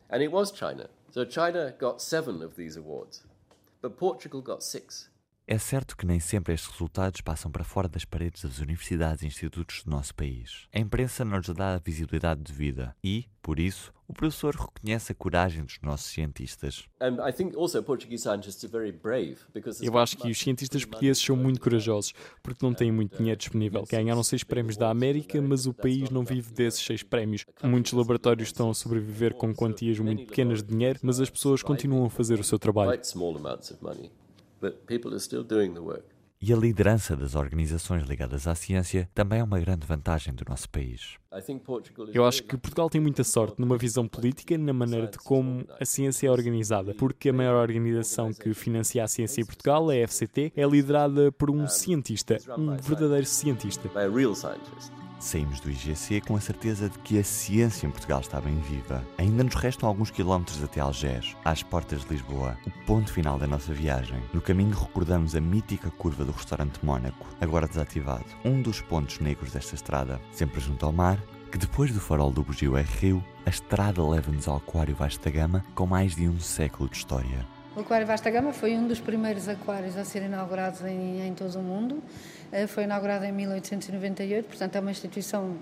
And 0.10 0.22
it 0.22 0.32
was 0.32 0.52
China. 0.52 0.90
So 1.12 1.26
China 1.26 1.76
got 1.80 2.02
seven 2.02 2.44
of 2.44 2.56
these 2.56 2.78
awards, 2.78 3.24
but 3.82 3.98
Portugal 3.98 4.42
got 4.42 4.64
six. 4.64 5.10
É 5.46 5.58
certo 5.58 5.98
que 5.98 6.06
nem 6.06 6.22
sempre 6.22 6.54
estes 6.54 6.72
resultados 6.72 7.20
passam 7.20 7.52
para 7.52 7.66
fora 7.66 7.90
das 7.90 8.06
paredes 8.06 8.44
das 8.44 8.60
universidades 8.60 9.24
e 9.24 9.28
institutos 9.28 9.84
do 9.84 9.92
nosso 9.92 10.16
país. 10.16 10.68
A 10.74 10.80
imprensa 10.80 11.26
não 11.26 11.36
nos 11.36 11.50
dá 11.50 11.76
a 11.76 11.80
visibilidade 11.80 12.42
devida 12.42 12.96
e, 13.04 13.26
por 13.42 13.60
isso, 13.60 13.92
o 14.08 14.14
professor 14.14 14.56
reconhece 14.56 15.12
a 15.12 15.16
coragem 15.16 15.66
dos 15.66 15.78
nossos 15.82 16.08
cientistas. 16.08 16.86
Eu 19.82 19.98
acho 19.98 20.16
que 20.16 20.32
os 20.32 20.40
cientistas 20.40 20.86
portugueses 20.86 21.22
são 21.22 21.36
muito 21.36 21.60
corajosos 21.60 22.14
porque 22.42 22.66
não 22.66 22.74
têm 22.74 22.90
muito 22.90 23.18
dinheiro 23.18 23.38
disponível. 23.38 23.84
Ganharam 23.90 24.24
seis 24.24 24.46
prémios 24.46 24.78
da 24.78 24.90
América, 24.90 25.42
mas 25.42 25.66
o 25.66 25.74
país 25.74 26.10
não 26.10 26.24
vive 26.24 26.54
desses 26.54 26.82
seis 26.82 27.04
prémios. 27.04 27.46
Muitos 27.62 27.92
laboratórios 27.92 28.48
estão 28.48 28.70
a 28.70 28.74
sobreviver 28.74 29.34
com 29.34 29.54
quantias 29.54 30.00
muito 30.00 30.26
pequenas 30.26 30.64
de 30.64 30.70
dinheiro, 30.70 31.00
mas 31.04 31.20
as 31.20 31.30
pessoas 31.30 31.62
continuam 31.62 32.06
a 32.06 32.10
fazer 32.10 32.40
o 32.40 32.44
seu 32.46 32.58
trabalho 32.58 32.98
but 34.64 34.86
people 34.86 35.12
are 35.12 35.20
still 35.20 35.44
doing 35.44 35.74
the 35.74 35.82
work. 35.82 36.06
E 36.46 36.52
a 36.52 36.58
liderança 36.58 37.16
das 37.16 37.36
organizações 37.36 38.06
ligadas 38.06 38.48
à 38.48 38.54
ciência 38.54 39.10
também 39.16 39.40
é 39.40 39.44
uma 39.46 39.58
grande 39.62 39.88
vantagem 39.88 40.34
do 40.34 40.44
nosso 40.50 40.70
país. 40.70 41.18
Eu 42.14 42.26
acho 42.26 42.44
que 42.44 42.58
Portugal 42.58 42.90
tem 42.90 43.00
muita 43.00 43.24
sorte 43.24 43.62
numa 43.62 43.78
visão 43.78 44.06
política 44.10 44.58
na 44.58 44.74
maneira 44.74 45.08
de 45.08 45.18
como 45.20 45.66
a 45.80 45.86
ciência 45.86 46.28
é 46.28 46.30
organizada, 46.30 46.94
porque 46.96 47.30
a 47.30 47.34
maior 47.34 47.56
organização 47.62 48.34
que 48.34 48.54
financia 48.54 49.06
a 49.06 49.08
ciência 49.08 49.40
em 49.40 49.46
Portugal, 49.46 49.90
a 49.90 49.94
FCT, 50.06 50.52
é 50.54 50.66
liderada 50.66 51.32
por 51.32 51.50
um 51.50 51.66
cientista, 51.66 52.38
um 52.58 52.76
verdadeiro 52.76 53.26
cientista. 53.26 53.90
Saímos 55.24 55.62
do 55.62 55.72
IGC 55.72 56.20
com 56.20 56.36
a 56.36 56.42
certeza 56.42 56.90
de 56.90 57.00
que 57.00 57.18
a 57.18 57.24
ciência 57.24 57.88
em 57.88 57.90
Portugal 57.90 58.20
está 58.20 58.42
bem 58.42 58.60
viva. 58.60 59.08
Ainda 59.18 59.42
nos 59.42 59.56
restam 59.56 59.88
alguns 59.88 60.12
quilómetros 60.12 60.62
até 60.62 60.82
Algés, 60.82 61.34
às 61.46 61.64
portas 61.64 62.02
de 62.02 62.10
Lisboa, 62.10 62.58
o 62.68 62.86
ponto 62.86 63.10
final 63.10 63.40
da 63.40 63.48
nossa 63.48 63.74
viagem. 63.74 64.22
No 64.34 64.42
caminho 64.42 64.78
recordamos 64.78 65.34
a 65.34 65.40
mítica 65.40 65.90
curva 65.90 66.26
do 66.26 66.34
restaurante 66.34 66.86
Mónaco, 66.86 67.26
agora 67.40 67.70
desativado, 67.70 68.26
um 68.44 68.62
dos 68.62 68.82
pontos 68.82 69.20
negros 69.20 69.54
desta 69.54 69.76
estrada, 69.76 70.20
sempre 70.34 70.60
junto 70.60 70.86
ao 70.86 70.92
mar, 70.92 71.18
que 71.50 71.58
depois 71.58 71.94
do 71.94 72.02
farol 72.02 72.30
do 72.30 72.44
Bugio 72.44 72.76
R 72.76 72.90
Rio, 73.00 73.24
a 73.46 73.50
estrada 73.50 74.06
leva-nos 74.06 74.50
ao 74.50 74.58
Aquário 74.58 74.94
Vasta 74.94 75.32
Gama 75.32 75.64
com 75.74 75.86
mais 75.86 76.18
de 76.18 76.28
um 76.28 76.38
século 76.38 76.90
de 76.90 76.98
história. 76.98 77.53
O 77.76 77.80
Aquário 77.80 78.06
Vasta 78.06 78.30
Gama 78.30 78.54
foi 78.54 78.76
um 78.76 78.88
dos 78.88 79.00
primeiros 79.00 79.50
aquários 79.50 79.98
a 79.98 80.06
serem 80.06 80.28
inaugurados 80.28 80.82
em, 80.84 81.28
em 81.28 81.34
todo 81.34 81.58
o 81.58 81.64
mundo. 81.64 82.04
Eh, 82.52 82.68
foi 82.68 82.84
inaugurado 82.84 83.26
em 83.26 83.32
1898, 83.32 84.46
portanto 84.46 84.76
é 84.76 84.80
uma 84.80 84.92
instituição 84.92 85.58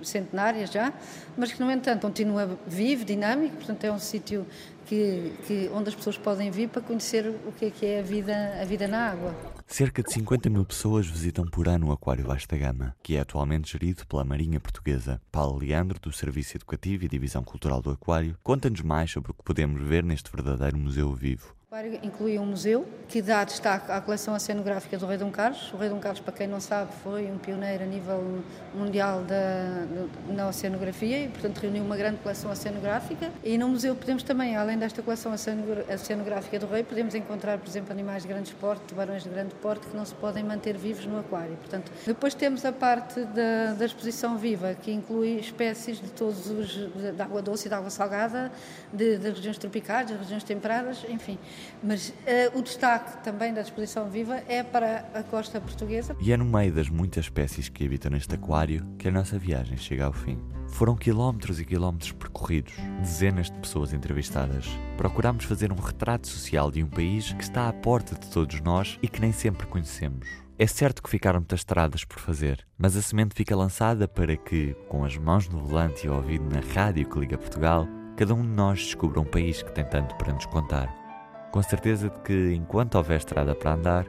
centenária 0.00 0.64
já, 0.66 0.92
mas 1.36 1.52
que, 1.52 1.60
no 1.60 1.68
entanto, 1.70 2.02
continua 2.02 2.56
vivo, 2.68 3.04
dinâmico, 3.04 3.56
portanto 3.56 3.82
é 3.82 3.90
um 3.90 3.98
sítio 3.98 4.46
que, 4.84 5.32
que, 5.44 5.68
onde 5.74 5.88
as 5.88 5.94
pessoas 5.96 6.16
podem 6.16 6.52
vir 6.52 6.68
para 6.68 6.80
conhecer 6.80 7.26
o 7.28 7.50
que 7.50 7.64
é, 7.64 7.70
que 7.70 7.84
é 7.84 7.98
a, 7.98 8.02
vida, 8.02 8.58
a 8.60 8.64
vida 8.64 8.86
na 8.86 9.10
água. 9.10 9.34
Cerca 9.66 10.04
de 10.04 10.12
50 10.12 10.48
mil 10.48 10.64
pessoas 10.64 11.08
visitam 11.08 11.44
por 11.44 11.66
ano 11.66 11.88
o 11.88 11.92
Aquário 11.92 12.24
Vasta 12.24 12.56
Gama, 12.56 12.94
que 13.02 13.16
é 13.16 13.20
atualmente 13.20 13.72
gerido 13.72 14.06
pela 14.06 14.24
Marinha 14.24 14.60
Portuguesa. 14.60 15.20
Paulo 15.32 15.58
Leandro, 15.58 15.98
do 15.98 16.12
Serviço 16.12 16.56
Educativo 16.56 17.04
e 17.04 17.08
Divisão 17.08 17.42
Cultural 17.42 17.82
do 17.82 17.90
Aquário, 17.90 18.38
conta-nos 18.44 18.82
mais 18.82 19.10
sobre 19.10 19.32
o 19.32 19.34
que 19.34 19.42
podemos 19.42 19.82
ver 19.82 20.04
neste 20.04 20.30
verdadeiro 20.30 20.78
museu 20.78 21.12
vivo. 21.12 21.55
Inclui 22.00 22.38
um 22.38 22.46
museu 22.46 22.86
que 23.08 23.20
dá 23.20 23.42
destaque 23.42 23.90
à 23.90 24.00
coleção 24.00 24.34
oceanográfica 24.34 24.96
do 24.96 25.04
Rei 25.04 25.18
Dom 25.18 25.32
Carlos. 25.32 25.72
O 25.72 25.76
Rei 25.76 25.88
Dom 25.88 25.98
Carlos, 25.98 26.20
para 26.20 26.32
quem 26.32 26.46
não 26.46 26.60
sabe, 26.60 26.92
foi 27.02 27.26
um 27.26 27.38
pioneiro 27.38 27.82
a 27.82 27.86
nível 27.86 28.40
mundial 28.72 29.22
da, 29.22 29.84
na 30.32 30.46
oceanografia 30.48 31.24
e, 31.24 31.28
portanto, 31.28 31.58
reuniu 31.58 31.82
uma 31.82 31.96
grande 31.96 32.18
coleção 32.18 32.52
oceanográfica. 32.52 33.32
E 33.42 33.58
no 33.58 33.68
museu 33.68 33.96
podemos 33.96 34.22
também, 34.22 34.56
além 34.56 34.78
desta 34.78 35.02
coleção 35.02 35.32
oceanográfica 35.34 36.56
do 36.60 36.68
Rei, 36.68 36.84
podemos 36.84 37.16
encontrar, 37.16 37.58
por 37.58 37.68
exemplo, 37.68 37.90
animais 37.90 38.22
de 38.22 38.28
grande 38.28 38.54
porte, 38.54 38.82
tubarões 38.84 39.24
de 39.24 39.28
grande 39.28 39.54
porte, 39.56 39.88
que 39.88 39.96
não 39.96 40.04
se 40.04 40.14
podem 40.14 40.44
manter 40.44 40.76
vivos 40.76 41.04
no 41.04 41.18
aquário. 41.18 41.56
Portanto, 41.56 41.90
depois 42.06 42.32
temos 42.32 42.64
a 42.64 42.70
parte 42.70 43.20
da, 43.24 43.74
da 43.74 43.84
exposição 43.84 44.38
viva, 44.38 44.72
que 44.74 44.92
inclui 44.92 45.40
espécies 45.40 46.00
de 46.00 46.10
todos 46.10 46.48
os, 46.48 46.68
de, 46.68 47.20
água 47.20 47.42
doce 47.42 47.66
e 47.66 47.68
de 47.68 47.74
água 47.74 47.90
salgada, 47.90 48.52
de, 48.92 49.18
de 49.18 49.30
regiões 49.30 49.58
tropicais, 49.58 50.06
de 50.06 50.14
regiões 50.14 50.44
temperadas, 50.44 51.04
enfim. 51.08 51.36
Mas 51.82 52.08
uh, 52.08 52.58
o 52.58 52.62
destaque 52.62 53.22
também 53.22 53.52
da 53.52 53.60
exposição 53.60 54.08
viva 54.08 54.42
é 54.48 54.62
para 54.62 55.08
a 55.14 55.22
costa 55.22 55.60
portuguesa. 55.60 56.16
E 56.20 56.32
é 56.32 56.36
no 56.36 56.44
meio 56.44 56.72
das 56.72 56.88
muitas 56.88 57.26
espécies 57.26 57.68
que 57.68 57.84
habitam 57.84 58.10
neste 58.10 58.34
aquário 58.34 58.86
que 58.98 59.08
a 59.08 59.10
nossa 59.10 59.38
viagem 59.38 59.76
chega 59.76 60.04
ao 60.04 60.12
fim. 60.12 60.38
Foram 60.68 60.96
quilómetros 60.96 61.60
e 61.60 61.64
quilómetros 61.64 62.12
percorridos, 62.12 62.74
dezenas 63.00 63.50
de 63.50 63.58
pessoas 63.58 63.92
entrevistadas. 63.92 64.66
Procurámos 64.96 65.44
fazer 65.44 65.72
um 65.72 65.76
retrato 65.76 66.26
social 66.26 66.70
de 66.70 66.82
um 66.82 66.88
país 66.88 67.32
que 67.32 67.42
está 67.42 67.68
à 67.68 67.72
porta 67.72 68.14
de 68.14 68.28
todos 68.28 68.60
nós 68.60 68.98
e 69.02 69.08
que 69.08 69.20
nem 69.20 69.32
sempre 69.32 69.66
conhecemos. 69.66 70.26
É 70.58 70.66
certo 70.66 71.02
que 71.02 71.10
ficaram 71.10 71.40
muitas 71.40 71.60
estradas 71.60 72.04
por 72.04 72.18
fazer, 72.18 72.66
mas 72.78 72.96
a 72.96 73.02
semente 73.02 73.34
fica 73.34 73.54
lançada 73.54 74.08
para 74.08 74.36
que, 74.36 74.74
com 74.88 75.04
as 75.04 75.16
mãos 75.16 75.48
no 75.48 75.62
volante 75.62 76.06
e 76.06 76.10
ouvido 76.10 76.44
na 76.44 76.60
rádio 76.74 77.08
que 77.08 77.18
liga 77.18 77.36
Portugal, 77.36 77.86
cada 78.16 78.34
um 78.34 78.40
de 78.40 78.48
nós 78.48 78.78
descubra 78.78 79.20
um 79.20 79.24
país 79.24 79.62
que 79.62 79.72
tem 79.72 79.84
tanto 79.84 80.16
para 80.16 80.32
nos 80.32 80.46
contar 80.46 81.05
com 81.50 81.62
certeza 81.62 82.10
de 82.10 82.20
que 82.20 82.54
enquanto 82.54 82.96
houver 82.96 83.18
estrada 83.18 83.54
para 83.54 83.74
andar, 83.74 84.06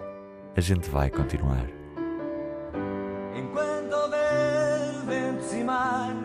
a 0.55 0.61
gente 0.61 0.89
vai 0.89 1.09
continuar. 1.09 1.65
Enquanto 3.35 3.93
houver 3.93 4.91
ventos 5.05 5.53
e 5.53 5.63
mar, 5.63 6.15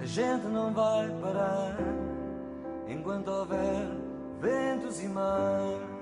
a 0.00 0.04
gente 0.04 0.46
não 0.48 0.72
vai 0.72 1.08
parar. 1.20 1.76
Enquanto 2.88 3.28
houver 3.28 3.88
ventos 4.40 5.02
e 5.02 5.08
mar. 5.08 5.92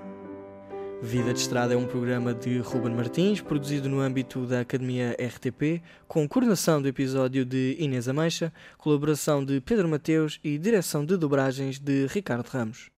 Vida 1.03 1.33
de 1.33 1.39
Estrada 1.39 1.73
é 1.73 1.77
um 1.77 1.87
programa 1.87 2.33
de 2.33 2.59
Ruben 2.59 2.93
Martins, 2.93 3.39
produzido 3.39 3.87
no 3.87 3.99
âmbito 3.99 4.45
da 4.45 4.59
Academia 4.59 5.15
RTP, 5.19 5.81
com 6.07 6.27
coordenação 6.27 6.81
do 6.81 6.87
episódio 6.87 7.45
de 7.45 7.75
Inês 7.79 8.07
Ameixa, 8.07 8.51
colaboração 8.77 9.43
de 9.43 9.61
Pedro 9.61 9.87
Mateus 9.87 10.39
e 10.43 10.57
direção 10.57 11.05
de 11.05 11.17
dobragens 11.17 11.79
de 11.79 12.07
Ricardo 12.07 12.47
Ramos. 12.47 12.89